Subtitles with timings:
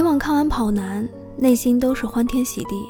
[0.00, 2.86] 以往看完《跑男》，内心都是欢天喜地。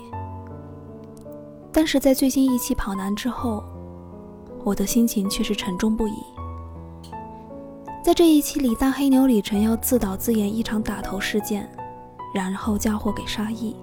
[1.72, 3.64] 但是在最新一期《跑男》之后，
[4.62, 6.12] 我的心情却是沉重不已。
[8.00, 11.68] 在这一期里，大黑牛李晨要自导自演一场打头事件，
[12.32, 13.74] 然后嫁祸给沙溢。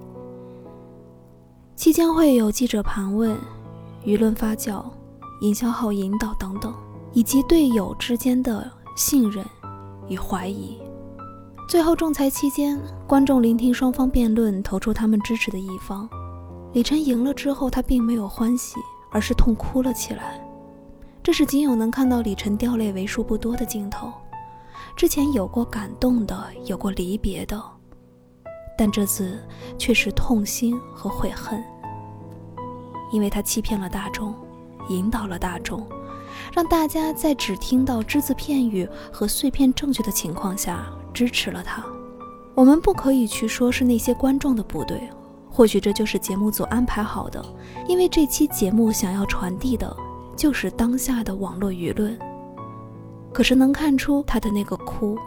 [1.76, 3.36] 期间会有记者盘问、
[4.06, 4.82] 舆论发酵、
[5.42, 6.72] 营销号引导等等，
[7.12, 9.44] 以及队友之间的信任
[10.08, 10.78] 与怀疑。
[11.68, 16.08] 最后仲裁期间，观众聆听双方辩论，投出他们支持的一方。
[16.72, 18.76] 李晨赢了之后，他并没有欢喜，
[19.10, 20.42] 而是痛哭了起来。
[21.22, 24.10] 这是仅有能看到李晨掉泪为数不多的镜头。
[24.96, 27.62] 之前有过感动的，有过离别的，
[28.78, 29.38] 但这次
[29.76, 31.62] 却是痛心和悔恨，
[33.12, 34.34] 因为他欺骗了大众，
[34.88, 35.86] 引导了大众。
[36.50, 40.86] 让大家在只听到只字片语和碎片证据的情况下
[41.18, 41.84] 支持了他。
[42.54, 45.00] 我们不可以去说是那些观众的不对，
[45.50, 47.44] 或许这就是节目组安排好的，
[47.88, 49.96] 因为这期节目想要传递的
[50.36, 52.16] 就是当下的网络舆论。
[53.32, 55.18] 可是能看出他的那个哭，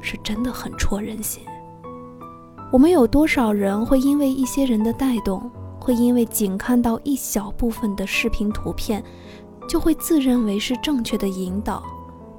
[0.00, 1.42] 是真的很戳人心。
[2.70, 9.02] 我们有多少人会因为一些人的带动，会因为仅看到一小部分的视频图片？
[9.68, 11.82] 就会自认为是正确的引导，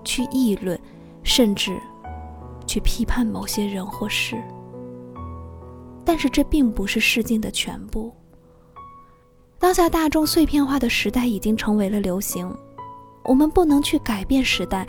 [0.06, 0.80] 去议论，
[1.24, 1.78] 甚至
[2.68, 4.36] 去批判某些人或事。
[6.06, 8.14] 但是这并不是事件的全部。
[9.60, 12.54] 当下大众碎片化的时代已经成为了流行，
[13.24, 14.88] 我们不能去改变时代，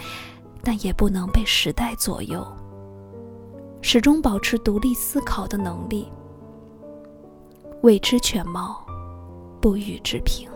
[0.62, 2.46] 但也不能被时代左右。
[3.80, 6.12] 始终保持独立思考的能力，
[7.82, 8.84] 未知全貌，
[9.60, 10.48] 不予置评。